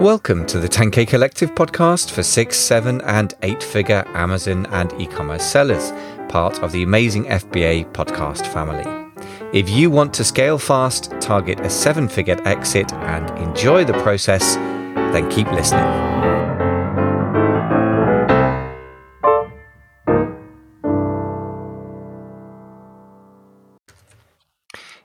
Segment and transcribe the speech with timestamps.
[0.00, 5.06] Welcome to the 10K Collective podcast for six, seven, and eight figure Amazon and e
[5.06, 5.92] commerce sellers,
[6.30, 8.86] part of the amazing FBA podcast family.
[9.52, 14.54] If you want to scale fast, target a seven figure exit, and enjoy the process,
[14.54, 15.84] then keep listening.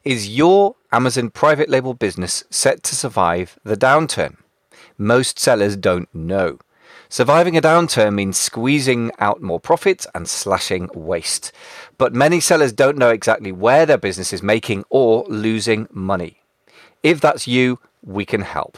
[0.05, 4.37] Is your Amazon private label business set to survive the downturn?
[4.97, 6.59] Most sellers don't know.
[7.09, 11.51] Surviving a downturn means squeezing out more profits and slashing waste.
[11.97, 16.41] But many sellers don't know exactly where their business is making or losing money.
[17.03, 18.77] If that's you, we can help.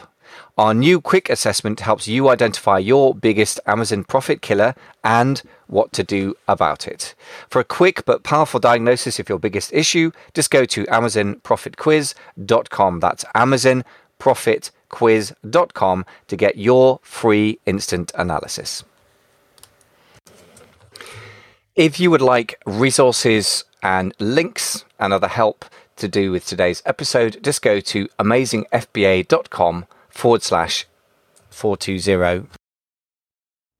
[0.58, 4.74] Our new quick assessment helps you identify your biggest Amazon profit killer
[5.04, 7.14] and what to do about it.
[7.50, 13.00] For a quick but powerful diagnosis of your biggest issue, just go to amazonprofitquiz.com.
[13.00, 13.86] That's Amazon
[14.18, 18.84] Profit quiz.com to get your free instant analysis.
[21.76, 25.66] If you would like resources and links and other help
[25.98, 30.88] to do with today's episode, just go to amazingfba.com forward slash
[31.50, 32.48] 420.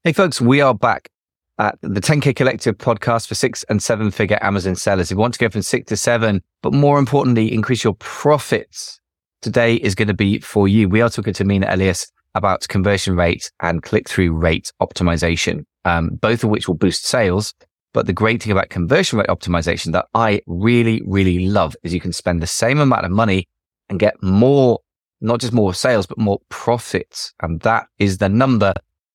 [0.04, 1.10] Hey, folks, we are back
[1.58, 5.12] at the 10K Collective podcast for six and seven figure Amazon sellers.
[5.12, 9.00] If you want to go from six to seven, but more importantly, increase your profits
[9.42, 10.90] today is going to be for you.
[10.90, 16.10] We are talking to Mina Elias about conversion rate and click through rate optimization, um,
[16.22, 17.54] both of which will boost sales.
[17.94, 22.02] But the great thing about conversion rate optimization that I really, really love is you
[22.02, 23.48] can spend the same amount of money
[23.90, 24.80] and get more,
[25.22, 27.34] not just more sales, but more profits.
[27.42, 28.74] And that is the number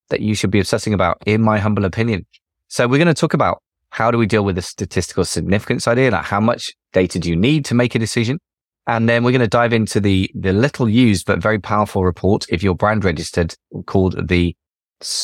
[0.09, 2.27] that you should be obsessing about, in my humble opinion.
[2.69, 6.11] So we're going to talk about how do we deal with the statistical significance idea?
[6.11, 8.39] Like how much data do you need to make a decision?
[8.87, 12.47] And then we're going to dive into the, the little used but very powerful report
[12.49, 13.55] if you're brand registered
[13.87, 14.57] called the,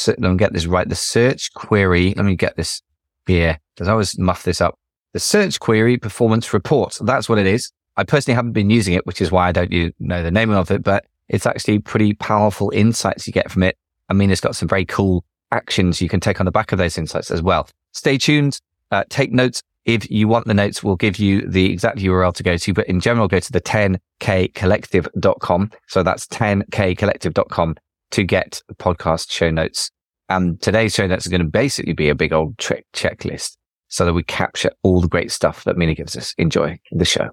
[0.07, 2.15] let me get this right, the search query.
[2.17, 2.83] Let me get this
[3.27, 4.79] here because I always muff this up.
[5.13, 6.99] The search query performance report.
[7.01, 7.73] That's what it is.
[7.97, 10.71] I personally haven't been using it, which is why I don't know the name of
[10.71, 13.77] it, but it's actually pretty powerful insights you get from it.
[14.09, 16.79] I mean, it's got some very cool actions you can take on the back of
[16.79, 17.69] those insights as well.
[17.93, 18.61] Stay tuned.
[18.91, 22.43] Uh, take notes if you want the notes, we'll give you the exact URL to
[22.43, 25.71] go to, but in general, go to the 10kcollective.com.
[25.87, 27.77] So that's 10kcollective.com
[28.11, 29.91] to get podcast show notes.
[30.29, 33.57] And today's show notes are going to basically be a big old trick checklist
[33.89, 36.35] so that we capture all the great stuff that Mina gives us.
[36.37, 37.31] Enjoy the show.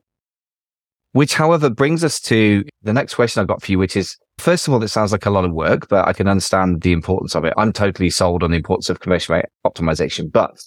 [1.12, 4.66] Which, however, brings us to the next question I've got for you, which is, first
[4.66, 7.36] of all, it sounds like a lot of work, but I can understand the importance
[7.36, 7.54] of it.
[7.58, 10.58] I'm totally sold on the importance of conversion rate optimization, but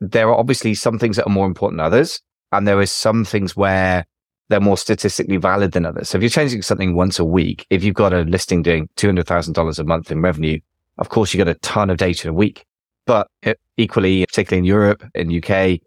[0.00, 2.20] there are obviously some things that are more important than others.
[2.52, 4.06] And there is some things where
[4.48, 6.08] they're more statistically valid than others.
[6.08, 9.78] So if you're changing something once a week, if you've got a listing doing $200,000
[9.78, 10.60] a month in revenue,
[10.98, 12.64] of course you get a ton of data a week.
[13.06, 13.28] But
[13.76, 15.80] equally, particularly in Europe, in UK,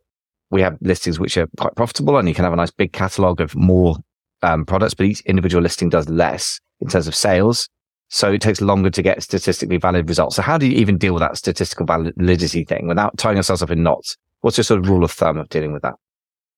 [0.50, 3.42] we have listings which are quite profitable and you can have a nice big catalog
[3.42, 3.96] of more
[4.44, 7.70] um, products, but each individual listing does less in terms of sales.
[8.10, 10.36] So it takes longer to get statistically valid results.
[10.36, 13.72] So how do you even deal with that statistical validity thing without tying ourselves up
[13.72, 14.18] in knots?
[14.42, 15.96] What's your sort of rule of thumb of dealing with that?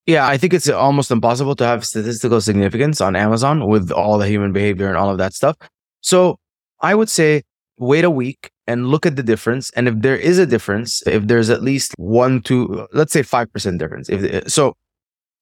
[0.05, 4.27] Yeah, I think it's almost impossible to have statistical significance on Amazon with all the
[4.27, 5.55] human behavior and all of that stuff.
[6.01, 6.39] So
[6.81, 7.43] I would say
[7.77, 9.71] wait a week and look at the difference.
[9.71, 13.79] And if there is a difference, if there's at least one, two, let's say 5%
[13.79, 14.09] difference.
[14.09, 14.75] If so,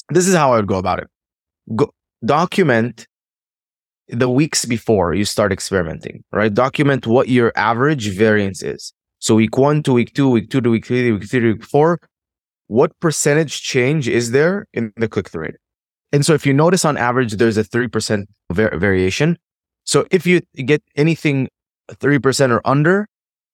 [0.09, 1.09] this is how I would go about it.
[1.75, 1.91] Go,
[2.23, 3.07] document
[4.09, 6.53] the weeks before you start experimenting, right?
[6.53, 8.93] Document what your average variance is.
[9.19, 11.63] So week one to week two, week two to week three, week three to week
[11.63, 11.99] four,
[12.67, 15.55] what percentage change is there in the click through rate?
[16.11, 19.37] And so if you notice on average, there's a 3% var- variation.
[19.83, 21.49] So if you get anything
[21.91, 23.07] 3% or under,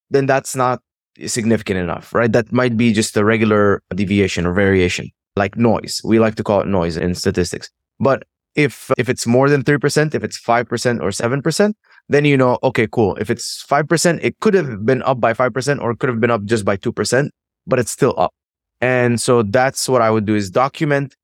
[0.09, 0.81] then that's not
[1.25, 2.31] significant enough, right?
[2.31, 6.01] That might be just a regular deviation or variation, like noise.
[6.03, 7.69] We like to call it noise in statistics.
[7.99, 8.23] But
[8.55, 11.73] if if it's more than 3%, if it's 5% or 7%,
[12.09, 13.15] then you know, okay, cool.
[13.15, 16.31] If it's 5%, it could have been up by 5% or it could have been
[16.31, 17.29] up just by 2%,
[17.65, 18.33] but it's still up.
[18.81, 21.15] And so that's what I would do is document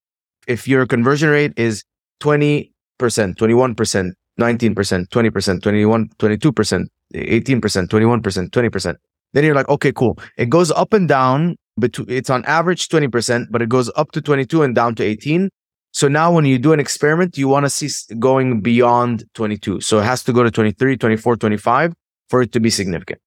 [0.48, 1.84] if your conversion rate is
[2.22, 8.96] 20%, 21%, 19%, 20%, 21, 22%, 18%, 21%, 20%.
[9.34, 10.18] Then you're like, okay, cool.
[10.38, 14.22] It goes up and down, but it's on average 20%, but it goes up to
[14.22, 15.50] 22 and down to 18.
[15.92, 17.90] So now when you do an experiment, you want to see
[18.20, 19.82] going beyond 22.
[19.82, 21.94] So it has to go to 23, 24, 25
[22.30, 23.20] for it to be significant.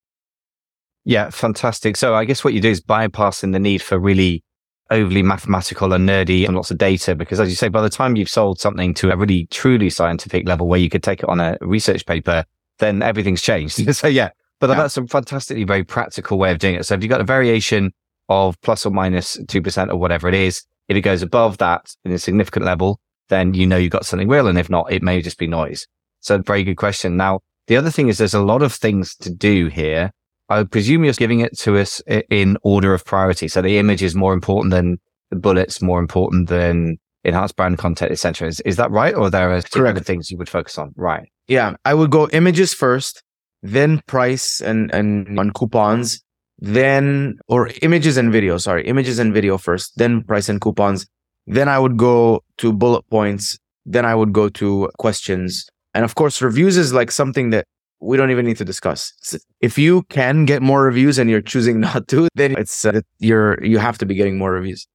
[1.04, 1.96] Yeah, fantastic.
[1.96, 4.44] So I guess what you do is bypassing the need for really
[4.90, 8.14] overly mathematical and nerdy and lots of data, because as you say, by the time
[8.14, 11.40] you've sold something to a really truly scientific level where you could take it on
[11.40, 12.44] a research paper,
[12.78, 13.92] then everything's changed.
[13.96, 14.30] so yeah,
[14.60, 14.76] but Yeah.
[14.76, 16.86] that's a fantastically very practical way of doing it.
[16.86, 17.92] So if you've got a variation
[18.28, 22.12] of plus or minus 2% or whatever it is, if it goes above that in
[22.12, 24.46] a significant level, then you know you've got something real.
[24.46, 25.87] And if not, it may just be noise.
[26.20, 27.17] So very good question.
[27.17, 30.11] Now, the other thing is there's a lot of things to do here.
[30.49, 33.49] I presume you're giving it to us in order of priority.
[33.49, 34.99] So the image is more important than
[35.31, 38.49] the bullets, more important than enhanced brand content, etc.
[38.49, 39.14] Is, is that right?
[39.14, 40.05] Or there are Correct.
[40.05, 40.93] things you would focus on?
[40.96, 41.31] Right.
[41.49, 43.23] Yeah, I would go images first,
[43.62, 46.23] then price and and on coupons,
[46.62, 48.56] then or images and video.
[48.56, 51.06] Sorry, images and video first, then price and coupons.
[51.46, 53.58] Then I would go to bullet points.
[53.84, 57.66] Then I would go to questions, and of course, reviews is like something that
[57.98, 59.12] we don't even need to discuss.
[59.60, 63.62] If you can get more reviews and you're choosing not to, then it's uh, you're
[63.64, 64.86] you have to be getting more reviews.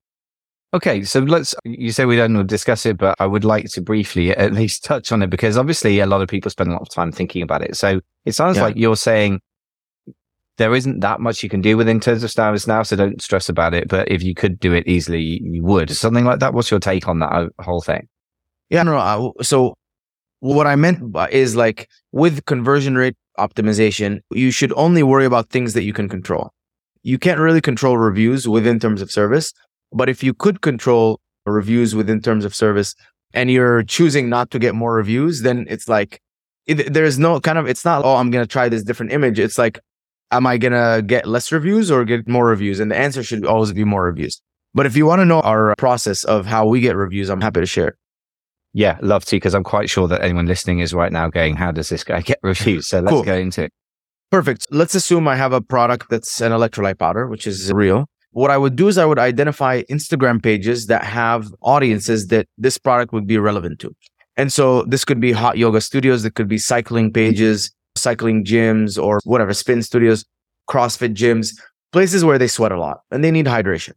[0.74, 1.54] Okay, so let's.
[1.66, 5.12] You say we don't discuss it, but I would like to briefly at least touch
[5.12, 7.62] on it because obviously a lot of people spend a lot of time thinking about
[7.62, 7.76] it.
[7.76, 8.64] So it sounds Yeah.
[8.64, 9.42] like you're saying
[10.58, 13.22] there isn't that much you can do with in terms of stars now, so don't
[13.22, 13.88] stress about it.
[13.88, 15.90] But if you could do it easily, you would.
[15.92, 16.54] Something like that.
[16.54, 18.08] What's your take on that uh, whole thing?
[18.70, 19.34] Yeah, no.
[19.42, 19.76] So
[20.40, 25.74] what I meant is like with conversion rate optimization, you should only worry about things
[25.74, 26.52] that you can control.
[27.04, 29.54] You can't really control reviews within terms of service,
[29.94, 32.96] but if you could control reviews within terms of service
[33.34, 36.20] and you're choosing not to get more reviews, then it's like
[36.66, 39.40] it, there's no kind of it's not oh I'm going to try this different image.
[39.40, 39.80] It's like
[40.32, 42.80] am I going to get less reviews or get more reviews?
[42.80, 44.42] And the answer should always be more reviews.
[44.74, 47.62] But if you want to know our process of how we get reviews, I'm happy
[47.62, 47.98] to share.
[48.74, 51.72] Yeah, love to, because I'm quite sure that anyone listening is right now going, "How
[51.72, 53.24] does this guy get reviews?" So let's Cool.
[53.24, 53.72] go into it.
[54.30, 54.68] Perfect.
[54.70, 58.06] Let's assume I have a product that's an electrolyte powder, which is real.
[58.32, 62.78] What I would do is I would identify Instagram pages that have audiences that this
[62.78, 63.96] product would be relevant to.
[64.36, 69.02] And so this could be hot yoga studios, it could be cycling pages, cycling gyms,
[69.02, 70.26] or whatever, spin studios,
[70.70, 71.58] CrossFit gyms,
[71.92, 73.94] places where they sweat a lot and they need hydration.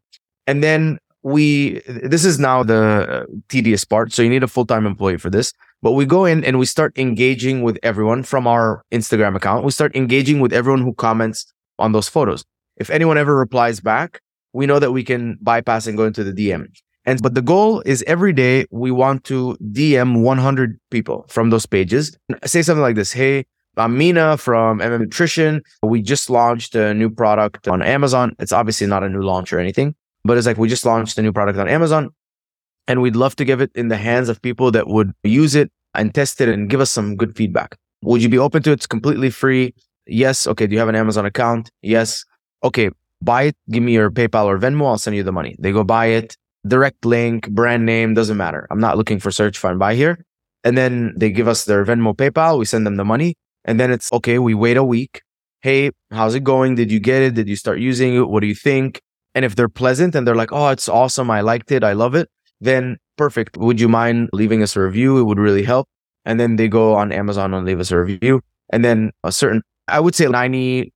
[0.46, 4.12] And then we, this is now the uh, tedious part.
[4.12, 5.52] So you need a full time employee for this.
[5.82, 9.64] But we go in and we start engaging with everyone from our Instagram account.
[9.64, 12.44] We start engaging with everyone who comments on those photos.
[12.76, 14.20] If anyone ever replies back,
[14.52, 16.66] we know that we can bypass and go into the DM.
[17.06, 21.64] And but the goal is every day we want to DM 100 people from those
[21.64, 22.16] pages.
[22.44, 23.46] Say something like this: Hey,
[23.76, 25.62] I'm Mina from MM Nutrition.
[25.82, 28.34] We just launched a new product on Amazon.
[28.40, 29.94] It's obviously not a new launch or anything,
[30.24, 32.10] but it's like we just launched a new product on Amazon
[32.88, 35.70] and we'd love to give it in the hands of people that would use it
[35.94, 37.76] and test it and give us some good feedback.
[38.02, 38.74] Would you be open to it?
[38.74, 39.72] It's completely free.
[40.06, 40.48] Yes.
[40.48, 40.66] Okay.
[40.66, 41.70] Do you have an Amazon account?
[41.80, 42.24] Yes.
[42.64, 42.90] Okay.
[43.22, 43.56] Buy it.
[43.70, 44.86] Give me your PayPal or Venmo.
[44.86, 45.54] I'll send you the money.
[45.58, 46.36] They go buy it.
[46.66, 48.66] Direct link, brand name, doesn't matter.
[48.70, 50.26] I'm not looking for search, find, buy here.
[50.62, 52.58] And then they give us their Venmo, PayPal.
[52.58, 53.36] We send them the money.
[53.64, 54.38] And then it's okay.
[54.38, 55.22] We wait a week.
[55.62, 56.74] Hey, how's it going?
[56.74, 57.34] Did you get it?
[57.34, 58.28] Did you start using it?
[58.28, 59.00] What do you think?
[59.34, 61.30] And if they're pleasant and they're like, oh, it's awesome.
[61.30, 61.84] I liked it.
[61.84, 62.28] I love it
[62.60, 63.56] then perfect.
[63.56, 65.18] Would you mind leaving us a review?
[65.18, 65.88] It would really help.
[66.24, 68.40] And then they go on Amazon and leave us a review.
[68.70, 70.90] And then a certain, I would say 90%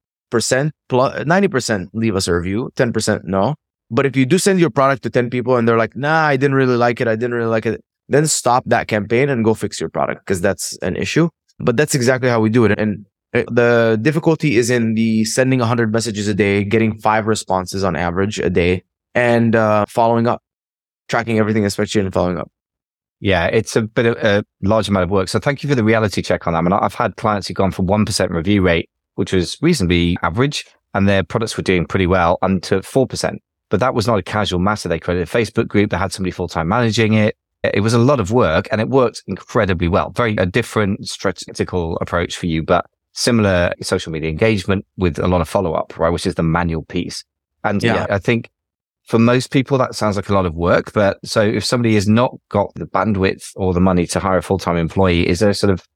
[0.88, 3.54] plus 90% leave us a review, 10% no.
[3.90, 6.36] But if you do send your product to 10 people and they're like, nah, I
[6.36, 7.08] didn't really like it.
[7.08, 7.80] I didn't really like it.
[8.08, 11.28] Then stop that campaign and go fix your product because that's an issue.
[11.58, 12.78] But that's exactly how we do it.
[12.78, 17.84] And uh, the difficulty is in the sending 100 messages a day, getting five responses
[17.84, 18.84] on average a day
[19.14, 20.42] and uh, following up
[21.08, 22.50] tracking everything, especially in following up.
[23.20, 25.28] Yeah, it's a bit of a large amount of work.
[25.28, 26.58] So thank you for the reality check on that.
[26.58, 30.66] I mean, I've had clients who've gone from 1% review rate, which was reasonably average,
[30.92, 33.36] and their products were doing pretty well, and to 4%.
[33.70, 34.88] But that was not a casual matter.
[34.88, 35.90] They created a Facebook group.
[35.90, 37.36] They had somebody full time managing it.
[37.72, 40.10] It was a lot of work and it worked incredibly well.
[40.10, 45.40] Very a different strategical approach for you, but similar social media engagement with a lot
[45.40, 46.10] of follow up, right?
[46.10, 47.24] Which is the manual piece.
[47.62, 47.94] And Yeah.
[47.94, 48.50] yeah, I think
[49.06, 50.92] for most people, that sounds like a lot of work.
[50.92, 54.42] But so if somebody has not got the bandwidth or the money to hire a
[54.42, 55.86] full time employee, is there a sort of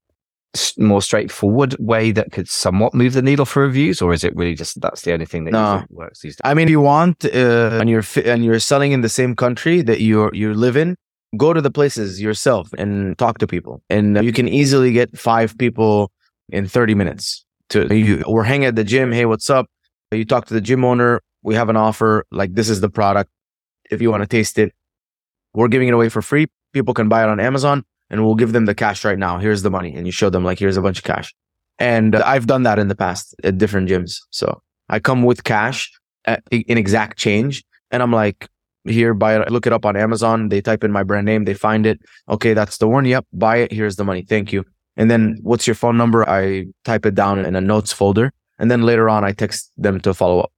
[0.77, 4.55] more straightforward way that could somewhat move the needle for reviews, or is it really
[4.55, 5.73] just that's the only thing that No.
[5.73, 6.41] you think works these days?
[6.43, 9.35] I mean, if you want, uh, and you're fi- and you're selling in the same
[9.35, 10.95] country that you you live in,
[11.37, 15.17] go to the places yourself and talk to people, and uh, you can easily get
[15.17, 16.11] five people
[16.49, 17.45] in 30 minutes.
[17.69, 19.11] To you, or hang at the gym.
[19.11, 19.67] Hey, what's up?
[20.11, 21.21] You talk to the gym owner.
[21.43, 22.25] We have an offer.
[22.31, 23.29] Like this is the product.
[23.91, 24.73] If you want to taste it,
[25.53, 26.47] we're giving it away for free.
[26.73, 29.37] People can buy it on Amazon, and we'll give them the cash right now.
[29.37, 31.31] Here's the money, and you show them like here's a bunch of cash.
[31.77, 34.17] And uh, I've done that in the past at different gyms.
[34.31, 35.91] So I come with cash
[36.25, 37.63] at, in exact change.
[37.91, 38.47] And I'm like,
[38.89, 40.49] here, buy it, look it up on Amazon.
[40.49, 41.99] They type in my brand name, they find it.
[42.27, 43.05] Okay, that's the one.
[43.05, 43.71] Yep, buy it.
[43.71, 44.23] Here's the money.
[44.27, 44.65] Thank you.
[44.97, 46.27] And then what's your phone number?
[46.29, 48.31] I type it down in a notes folder.
[48.57, 50.51] And then later on, I text them to follow up.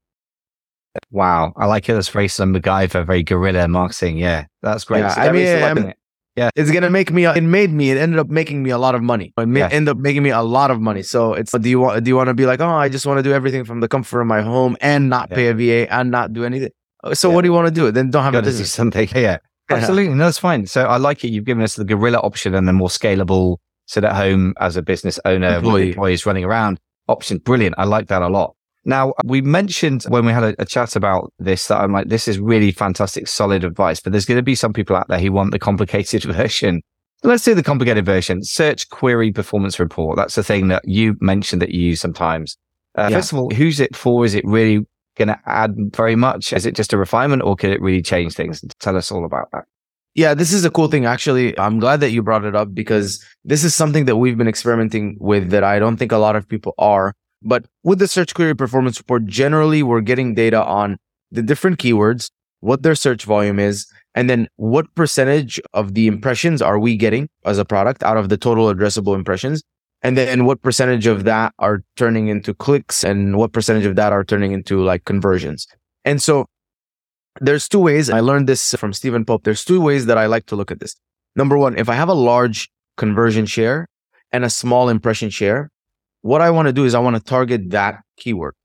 [1.11, 1.53] Wow.
[1.55, 1.93] I like it.
[1.93, 4.17] That's very some MacGyver, very guerrilla marketing.
[4.17, 4.45] Yeah.
[4.61, 5.01] That's great.
[5.01, 5.97] Yeah, So I mean, it.
[6.35, 6.50] Yeah.
[6.55, 8.95] It's going to make me, it made me, it ended up making me a lot
[8.95, 9.33] of money.
[9.38, 9.69] It Yeah.
[9.71, 11.03] ended up making me a lot of money.
[11.03, 13.19] So it's, do you want, do you want to be like, oh, I just want
[13.19, 15.35] to do everything from the comfort of my home and not Yeah.
[15.35, 16.71] pay a VA and not do anything?
[17.13, 17.36] So Yeah.
[17.36, 17.91] what do you want to do?
[17.91, 19.08] Then don't have a to do something.
[19.15, 19.38] Yeah.
[19.70, 20.13] Absolutely.
[20.13, 20.65] No, that's fine.
[20.67, 21.29] So I like it.
[21.29, 24.81] You've given us the guerrilla option and the more scalable sit at home as a
[24.81, 25.88] business owner with Employee.
[25.89, 26.77] employees running around
[27.08, 27.38] option.
[27.38, 27.75] Brilliant.
[27.77, 28.55] I like that a lot.
[28.84, 32.27] Now, we mentioned when we had a, a chat about this that I'm like, this
[32.27, 35.31] is really fantastic, solid advice, but there's going to be some people out there who
[35.31, 36.81] want the complicated version.
[37.24, 38.43] Let's do the complicated version.
[38.43, 40.17] Search query performance report.
[40.17, 42.58] That's the thing that you mentioned that you use sometimes.
[42.98, 43.17] Uh, Yeah.
[43.17, 44.25] First of all, who's it for?
[44.25, 44.86] Is it really
[45.25, 46.53] going to add very much?
[46.53, 48.63] Is it just a refinement or could it really change things?
[48.79, 49.65] Tell us all about that.
[50.13, 51.05] Yeah, this is a cool thing.
[51.05, 54.47] Actually, I'm glad that you brought it up because this is something that we've been
[54.47, 57.13] experimenting with that I don't think a lot of people are.
[57.41, 60.97] But with the search query performance report, generally we're getting data on
[61.31, 66.61] the different keywords, what their search volume is, and then what percentage of the impressions
[66.61, 69.63] are we getting as a product out of the total addressable impressions.
[70.03, 74.12] And then what percentage of that are turning into clicks and what percentage of that
[74.12, 75.67] are turning into like conversions.
[76.05, 76.48] And so
[77.39, 78.10] there's two ways.
[78.10, 79.43] I learned this from Stephen Pope.
[79.43, 80.96] There's two ways that I like to look at this.
[81.36, 83.88] Number one, if I have a large conversion share
[84.31, 85.70] and a small impression share,
[86.22, 88.55] what I want to do is I want to target that keyword.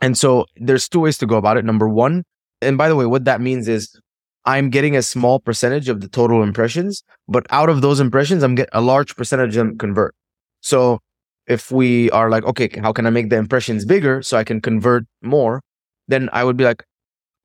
[0.00, 1.64] And so there's two ways to go about it.
[1.64, 2.24] Number one,
[2.60, 3.98] and by the way, what that means is
[4.44, 8.54] I'm getting a small percentage of the total impressions, but out of those impressions, I'm
[8.54, 10.14] getting a large percentage of them convert.
[10.62, 11.00] So
[11.46, 14.60] if we are like, okay, how can I make the impressions bigger so I can
[14.60, 15.60] convert more?
[16.08, 16.84] Then I would be like,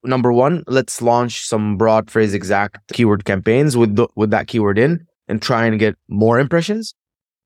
[0.04, 4.78] number one, let's launch some broad phrase exact keyword campaigns with the, with that keyword
[4.78, 6.94] in and try and get more impressions.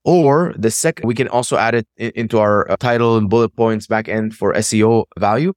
[0.04, 3.88] Or the second, we can also add it into our uh, title and bullet points
[3.88, 5.54] back end for SEO value.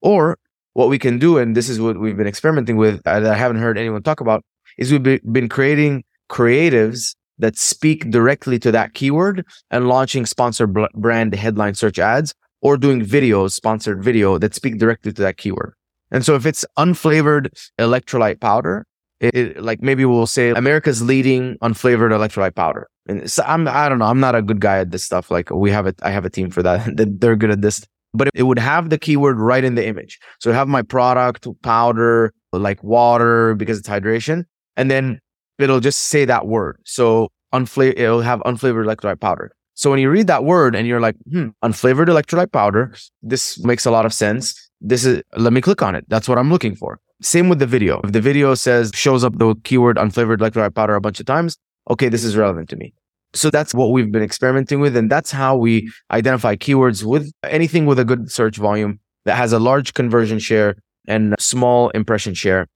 [0.00, 0.38] Or
[0.72, 3.36] what we can do, and this is what we've been experimenting with uh, that I
[3.36, 4.42] haven't heard anyone talk about,
[4.78, 10.72] is we've be- been creating creatives that speak directly to that keyword and launching sponsored
[10.72, 15.36] bl- brand headline search ads or doing videos, sponsored video that speak directly to that
[15.36, 15.74] keyword.
[16.10, 17.48] And so if it's unflavored
[17.78, 18.86] electrolyte powder,
[19.20, 22.88] it, it- like maybe we'll say America's leading unflavored electrolyte powder.
[23.06, 25.30] And so I'm I don't know, I'm not a good guy at this stuff.
[25.30, 26.84] Like we have it, I have a team for that.
[26.96, 27.84] that They're good at this.
[28.16, 30.20] But it would have the keyword right in the image.
[30.38, 34.44] So have my product, powder, like water because it's hydration,
[34.76, 35.18] and then
[35.58, 36.78] it'll just say that word.
[36.84, 39.52] So unfla- it'll have unflavored electrolyte powder.
[39.74, 43.84] So when you read that word and you're like, hmm, unflavored electrolyte powder, this makes
[43.86, 44.70] a lot of sense.
[44.80, 46.04] This is, let me click on it.
[46.08, 47.00] That's what I'm looking for.
[47.22, 48.00] Same with the video.
[48.04, 51.56] If the video says, shows up the keyword unflavored electrolyte powder a bunch of times,
[51.90, 52.94] okay, this is relevant to me.
[53.34, 54.96] So that's what we've been experimenting with.
[54.96, 59.52] And that's how we identify keywords with anything with a good search volume that has
[59.52, 60.76] a large conversion share
[61.08, 62.68] and small impression share.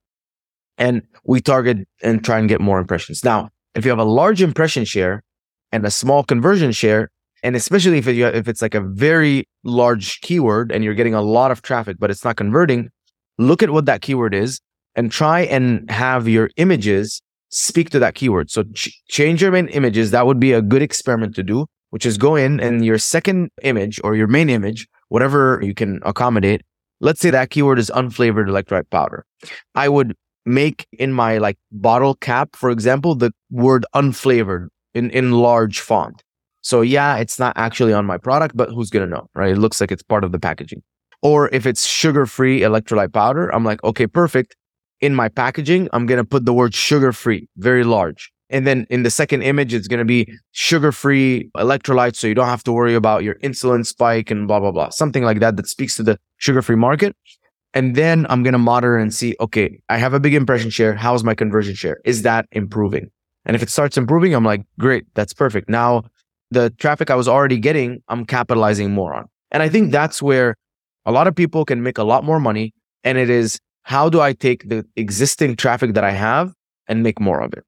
[0.78, 3.24] And we target and try and get more impressions.
[3.24, 5.22] Now, if you have a large impression share
[5.72, 7.10] and a small conversion share,
[7.42, 11.22] and especially if it, if it's like a very large keyword and you're getting a
[11.22, 12.90] lot of traffic, but it's not converting,
[13.38, 14.60] look at what that keyword is
[14.94, 17.20] and try and have your images
[17.50, 18.50] speak to that keyword.
[18.50, 20.10] So ch- change your main images.
[20.10, 23.50] That would be a good experiment to do, which is go in and your second
[23.62, 26.62] image or your main image, whatever you can accommodate.
[27.00, 29.24] Let's say that keyword is unflavored electrolyte powder.
[29.74, 30.14] I would
[30.48, 36.22] make in my like bottle cap, for example, the word unflavored in, in large font.
[36.62, 39.52] So yeah, it's not actually on my product, but who's going to know, right?
[39.52, 40.82] It looks like it's part of the packaging.
[41.22, 44.56] Or if it's sugar-free electrolyte powder, I'm like, okay, perfect.
[45.00, 48.30] In my packaging, I'm going to put the word sugar-free, very large.
[48.50, 52.16] And then in the second image, it's going to be sugar-free electrolytes.
[52.16, 54.88] So you don't have to worry about your insulin spike and blah, blah, blah.
[54.90, 57.16] Something like that that speaks to the sugar-free market.
[57.74, 60.94] And then I'm going to monitor and see, okay, I have a big impression share.
[60.94, 61.98] How's my conversion share?
[62.04, 63.10] Is that improving?
[63.44, 65.68] And if it starts improving, I'm like, great, that's perfect.
[65.68, 66.04] Now
[66.50, 69.26] the traffic I was already getting, I'm capitalizing more on.
[69.50, 70.54] And I think that's where
[71.06, 72.74] a lot of people can make a lot more money.
[73.04, 76.52] And it is how do I take the existing traffic that I have
[76.88, 77.64] and make more of it?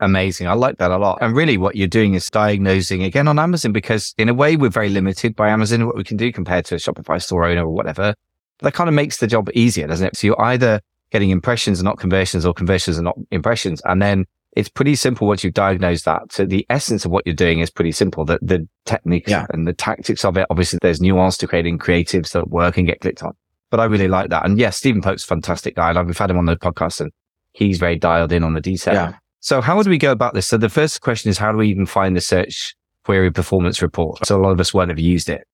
[0.00, 0.46] Amazing.
[0.46, 1.18] I like that a lot.
[1.22, 4.70] And really what you're doing is diagnosing again on Amazon because in a way we're
[4.70, 7.72] very limited by Amazon, what we can do compared to a Shopify store owner or
[7.72, 8.14] whatever.
[8.60, 10.16] That kind of makes the job easier, doesn't it?
[10.16, 13.80] So you're either getting impressions and not conversions or conversions and not impressions.
[13.84, 16.32] And then it's pretty simple once you've diagnosed that.
[16.32, 18.24] So the essence of what you're doing is pretty simple.
[18.24, 19.46] The, the techniques Yeah.
[19.50, 20.46] and the tactics of it.
[20.50, 23.32] Obviously there's nuance to creating creatives that work and get clicked on.
[23.70, 24.44] But I really like that.
[24.46, 25.92] And yes, Stephen Pope's a fantastic guy.
[25.92, 27.12] Like we've had him on the podcast and
[27.52, 28.94] he's very dialed in on the detail.
[28.94, 29.14] Yeah.
[29.40, 30.46] So how would we go about this?
[30.46, 34.26] So the first question is, how do we even find the search query performance report?
[34.26, 35.46] So a lot of us won't have used it.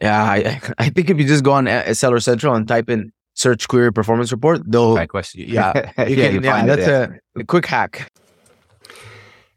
[0.00, 3.12] Yeah, I, I think if you just go on uh, Seller Central and type in
[3.34, 4.96] search query performance report, they'll.
[4.96, 5.44] Fair question.
[5.46, 7.16] Yeah, you Yeah, can, you'll yeah, find it, that's yeah.
[7.36, 8.10] A, a quick hack.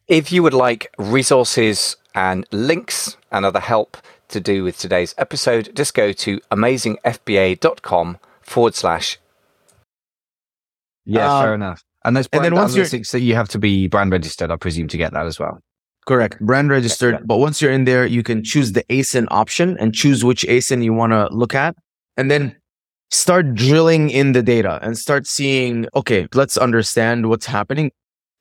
[0.08, 3.98] If you would like resources and links and other help
[4.30, 9.18] to do with today's episode, just go to amazingfba.com forward slash.
[11.06, 11.84] Yeah, Uh, fair enough.
[12.06, 14.90] And there's and then once you're- so you have to be brand registered, I presume,
[14.90, 15.60] to get that as well.
[16.06, 16.40] Correct.
[16.42, 17.16] Brand registered.
[17.16, 17.22] yeah.
[17.26, 20.84] But once you're in there, you can choose the ASIN option and choose which ASIN
[20.84, 21.76] you want to look at.
[22.18, 22.56] And then
[23.10, 27.92] start drilling in the data and start seeing, okay, let's understand what's happening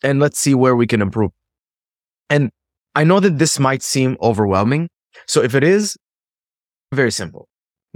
[0.03, 1.31] and let's see where we can improve.
[2.31, 2.51] And
[2.95, 4.89] I know that this might seem overwhelming.
[5.27, 5.97] So if it is,
[6.93, 7.49] very simple.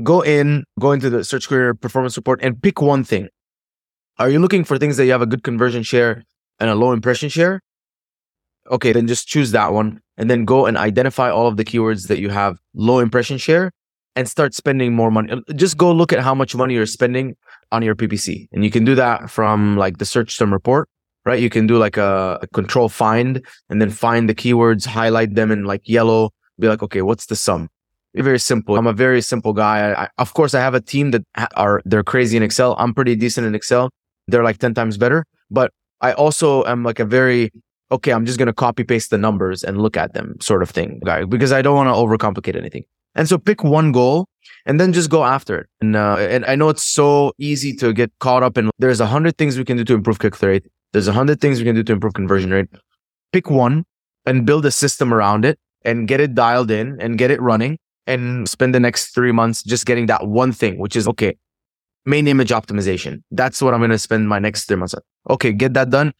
[0.02, 3.28] Go in, go into the search query performance report and pick one thing.
[4.18, 6.22] Are you looking for things that you have a good conversion share
[6.58, 7.60] and a low impression share?
[8.70, 12.08] Okay, then just choose that one and then go and identify all of the keywords
[12.08, 13.70] that you have low impression share
[14.16, 15.30] and start spending more money.
[15.32, 17.36] Uh, Just go look at how much money you're spending
[17.70, 18.48] on your PPC.
[18.52, 20.88] And you can do that from like the search term report,
[21.24, 21.38] right?
[21.38, 25.50] You can do like a, a control find and then find the keywords, highlight them
[25.52, 27.68] in like yellow, be like, okay, what's the sum?
[28.14, 28.78] Very simple.
[28.78, 29.90] I'm a very simple guy.
[29.90, 31.22] I, I, of course, I have a team that
[31.54, 32.74] are they're crazy in Excel.
[32.78, 33.90] I'm pretty decent in Excel.
[34.26, 35.26] They're like 10 times better.
[35.50, 35.70] But
[36.00, 37.50] I also am like a very
[37.90, 40.70] okay, I'm just going to copy paste the numbers and look at them sort of
[40.70, 42.84] thing, guy, because I don't want to overcomplicate anything.
[43.14, 44.28] And so pick one goal
[44.66, 45.66] and then just go after it.
[45.80, 49.06] And, uh, and I know it's so easy to get caught up in there's a
[49.06, 50.66] hundred things we can do to improve click through rate.
[50.92, 52.68] There's a hundred things we can do to improve conversion rate.
[53.32, 53.84] Pick one
[54.26, 57.78] and build a system around it and get it dialed in and get it running
[58.06, 61.36] and spend the next three months just getting that one thing, which is okay.
[62.04, 63.22] Main image optimization.
[63.30, 65.00] That's what I'm going to spend my next three months on.
[65.30, 65.52] Okay.
[65.52, 66.12] Get that done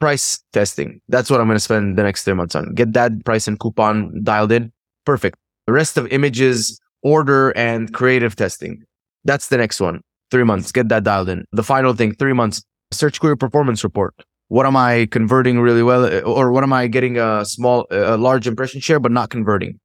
[0.00, 1.00] price testing.
[1.08, 2.74] That's what I'm going to spend the next three months on.
[2.74, 4.72] Get that price and coupon dialed in.
[5.04, 5.38] Perfect.
[5.66, 8.82] The rest of images, order and creative testing.
[9.24, 10.00] That's the next one.
[10.30, 10.72] Three months.
[10.72, 11.44] Get that dialed in.
[11.52, 12.62] The final thing, three months.
[12.92, 14.14] Search query performance report.
[14.48, 16.04] What am I converting really well?
[16.06, 19.78] uh, Or what am I getting a small, a large impression share, but not converting?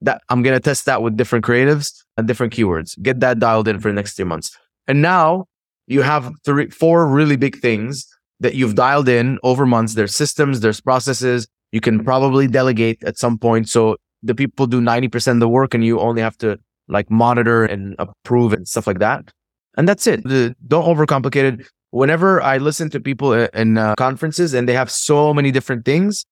[0.00, 3.00] That I'm going to test that with different creatives and different keywords.
[3.02, 4.56] Get that dialed in for the next three months.
[4.86, 5.46] And now
[5.86, 8.06] you have three, four really big things
[8.40, 9.94] that you've dialed in over months.
[9.94, 11.46] There's systems, there's processes.
[11.72, 13.68] You can probably delegate at some point.
[13.68, 17.64] So the people do 90% of the work and you only have to like monitor
[17.64, 19.30] and approve and stuff like that.
[19.76, 20.22] And that's it.
[20.24, 21.66] The- don't overcomplicate it.
[21.90, 26.24] Whenever I listen to people in uh, conferences and they have so many different things,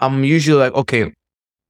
[0.00, 1.12] I'm usually like, okay,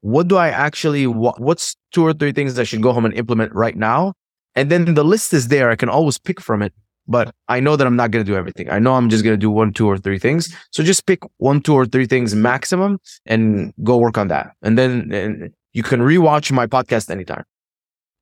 [0.01, 3.15] what do I actually, wa- what's two or three things I should go home and
[3.15, 4.15] implement right now?
[4.55, 5.71] And then the list is there.
[5.71, 6.73] I can always pick from it
[7.09, 8.71] but I know that I'm not going to do everything.
[8.71, 10.55] I know I'm just going to do one, two, or three things.
[10.71, 14.53] So just pick one, two, or three things maximum and go work on that.
[14.63, 17.45] And then and you can rewatch my podcast anytime.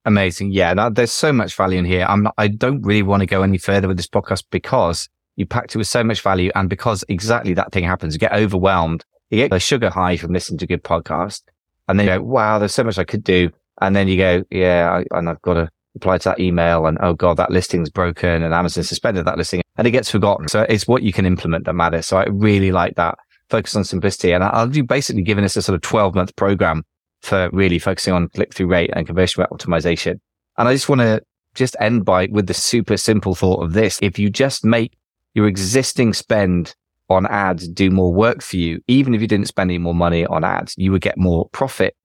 [0.04, 0.52] Amazing.
[0.52, 0.72] Yeah.
[0.72, 2.06] Now, there's so much value in here.
[2.08, 5.46] I'm not, I don't really want to go any further with this podcast because you
[5.46, 8.14] packed it with so much value and because exactly that thing happens.
[8.14, 9.04] You get overwhelmed.
[9.30, 11.42] You get a sugar high from listening to good podcast
[11.88, 13.50] and then you go, wow, there's so much I could do.
[13.80, 16.98] And then you go, yeah, I, and I've got to reply to that email and
[17.00, 20.48] oh God, that listing's broken and Amazon suspended that listing and it gets forgotten.
[20.48, 22.06] So it's what you can implement that matters.
[22.06, 23.18] So I really like that
[23.50, 24.32] focus on simplicity.
[24.32, 26.84] And I'll be basically giving us a sort of 12 month program
[27.22, 30.20] for really focusing on click through rate and conversion rate optimization.
[30.58, 31.22] And I just want to
[31.54, 33.98] just end by with the super simple thought of this.
[34.02, 34.96] If you just make
[35.34, 36.74] your existing spend
[37.08, 40.26] on ads do more work for you, even if you didn't spend any more money
[40.26, 41.96] on ads, you would get more profit.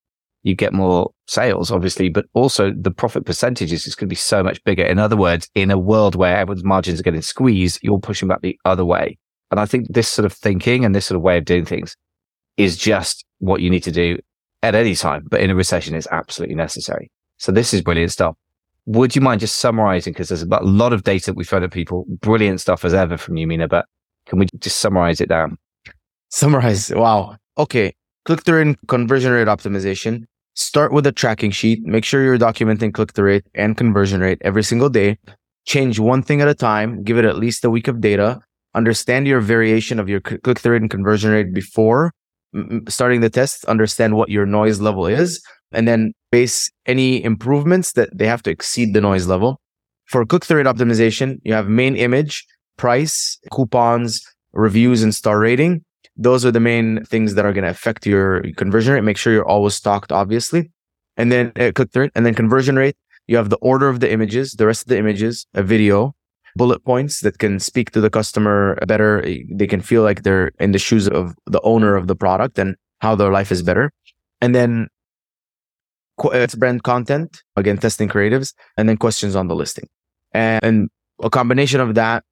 [0.43, 4.41] You get more sales, obviously, but also the profit percentages is going to be so
[4.41, 4.84] much bigger.
[4.84, 8.41] In other words, in a world where everyone's margins are getting squeezed, you're pushing back
[8.41, 9.17] the other way.
[9.51, 11.95] And I think this sort of thinking and this sort of way of doing things
[12.58, 14.17] is just what you need to do
[14.63, 17.12] at any time, but in a recession is absolutely necessary.
[17.38, 18.36] So this is brilliant stuff.
[18.86, 20.13] Would you mind just summarizing?
[20.13, 22.06] Because there's a lot of data that we've thrown at people.
[22.08, 23.86] Brilliant stuff as ever from you, Mina, but
[24.25, 25.58] can we just summarize it down?
[26.30, 26.91] Summarize.
[26.91, 27.38] Wow.
[27.58, 27.93] Okay.
[28.25, 30.25] Click through and conversion rate optimization.
[30.54, 31.84] Start with a tracking sheet.
[31.84, 35.18] Make sure you're documenting click through rate and conversion rate every single day.
[35.66, 37.04] Change one thing at a time.
[37.04, 38.40] Give it at least a week of data.
[38.74, 42.12] Understand your variation of your click through rate and conversion rate before
[42.90, 43.64] starting the test.
[43.66, 48.50] Understand what your noise level is and then base any improvements that they have to
[48.50, 49.60] exceed the noise level.
[50.06, 52.46] For click through rate optimization, you have main image,
[52.78, 55.86] price, coupons, reviews, and star rating.
[56.17, 59.02] Those are the main things that are going to affect your conversion rate.
[59.02, 60.71] Make sure you're always stocked, obviously.
[61.17, 62.12] And then uh, click through it.
[62.15, 62.95] And then conversion rate,
[63.28, 66.13] you have the order of the images, the rest of the images, a video,
[66.56, 69.26] bullet points that can speak to the customer better.
[69.50, 72.76] They can feel like they're in the shoes of the owner of the product and
[73.00, 73.91] how their life is better.
[74.41, 74.88] And then
[76.24, 79.88] it's brand content, again, testing creatives, and then questions on the listing.
[80.34, 80.89] And, and
[81.21, 82.24] a combination of that,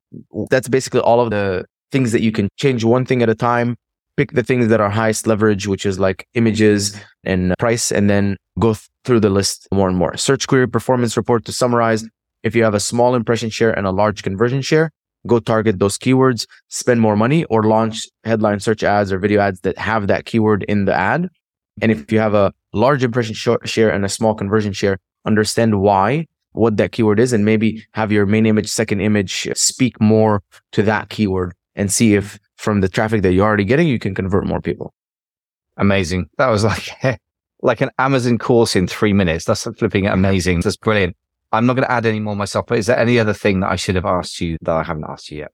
[0.50, 3.76] that's basically all of the things that you can change one thing at a time,
[4.18, 8.38] pick the things that are highest leverage, which is like images and price, and then
[8.60, 10.16] go th- through the list more and more.
[10.18, 12.06] Search query performance report to summarize.
[12.44, 14.92] If you have a small impression share and a large conversion share,
[15.28, 19.62] go target those keywords, spend more money, or launch headline search ads or video ads
[19.62, 21.30] that have that keyword in the ad.
[21.82, 26.26] And if you have a large impression share and a small conversion share, understand why,
[26.52, 30.42] what that keyword is, and maybe have your main image, second image speak more
[30.74, 34.14] to that keyword and see if from the traffic that you're already getting, you can
[34.14, 34.94] convert more people.
[35.78, 36.28] Amazing.
[36.38, 36.90] That was like,
[37.62, 39.46] like an Amazon course in three minutes.
[39.46, 40.62] That's flipping amazing.
[40.62, 41.16] That's brilliant.
[41.52, 43.72] I'm not going to add any more myself, but is there any other thing that
[43.72, 45.52] I should have asked you that I haven't asked you yet?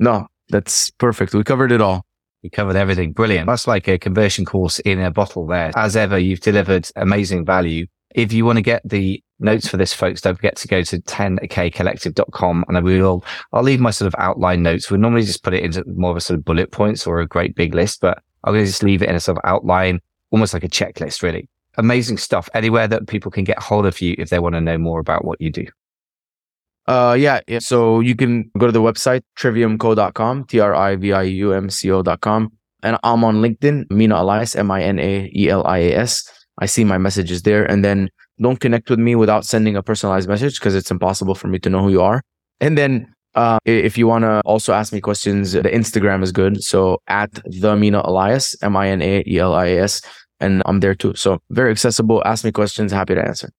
[0.00, 1.34] No, that's perfect.
[1.34, 2.04] We covered it all.
[2.42, 3.12] We covered everything.
[3.12, 3.46] Brilliant.
[3.46, 5.72] That's like a conversion course in a bottle there.
[5.76, 7.86] As ever, you've delivered amazing value.
[8.14, 10.98] If you want to get the notes for this, folks, don't forget to go to
[10.98, 14.90] 10kcollective.com and I will, I'll leave my sort of outline notes.
[14.90, 17.26] We normally just put it into more of a sort of bullet points or a
[17.26, 20.00] great big list, but I'm going to just leave it in a sort of outline,
[20.30, 21.48] almost like a checklist, really.
[21.78, 22.48] Amazing stuff.
[22.54, 25.24] Anywhere that people can get hold of you if they want to know more about
[25.24, 25.66] what you do.
[26.86, 27.58] Uh, yeah, yeah.
[27.58, 32.52] So you can go to the website, triviumco.com, T-R-I-V-I-U-M-C-O.com.
[32.82, 36.30] And I'm on LinkedIn, Mina Elias, M-I-N-A-E-L-I-A-S.
[36.58, 37.64] I see my messages there.
[37.64, 41.48] And then don't connect with me without sending a personalized message because it's impossible for
[41.48, 42.22] me to know who you are.
[42.60, 46.62] And then, uh, if you want to also ask me questions, the Instagram is good.
[46.62, 50.02] So at the Mina Elias, M-I-N-A-E-L-I-A-S.
[50.40, 51.14] And I'm there too.
[51.14, 52.22] So very accessible.
[52.24, 52.92] Ask me questions.
[52.92, 53.50] Happy to answer.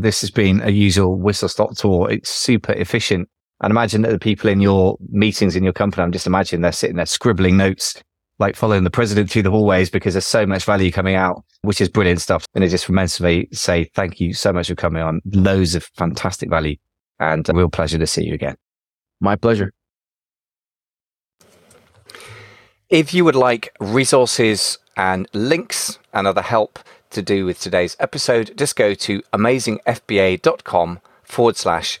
[0.00, 2.10] This has been a usual whistle stop tour.
[2.10, 3.28] It's super efficient.
[3.62, 6.72] And imagine that the people in your meetings in your company, I'm just imagining they're
[6.72, 8.02] sitting there scribbling notes,
[8.42, 11.80] like following the president through the hallways because there's so much value coming out, which
[11.80, 12.44] is brilliant stuff.
[12.54, 15.20] And it just reminds me say thank you so much for coming on.
[15.32, 16.76] Loads of fantastic value
[17.20, 18.56] and a real pleasure to see you again.
[19.20, 19.72] My pleasure.
[22.90, 26.78] If you would like resources and links and other help
[27.10, 32.00] to do with today's episode, just go to amazingfba.com forward slash.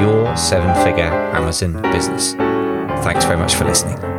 [0.00, 1.04] your seven figure
[1.34, 2.34] Amazon business.
[3.04, 4.13] Thanks very much for listening.